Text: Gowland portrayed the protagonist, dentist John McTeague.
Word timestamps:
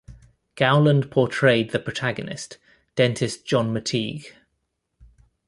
Gowland 0.55 1.11
portrayed 1.11 1.69
the 1.69 1.77
protagonist, 1.77 2.57
dentist 2.95 3.45
John 3.45 3.71
McTeague. 3.71 4.31